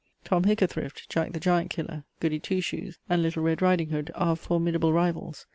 [0.23, 4.35] TOM HICKATHRIFT, JACK THE GIANT KILLER, GOODY TWO SHOES, and LITTLE RED RIDING HOOD are
[4.35, 5.45] formidable rivals.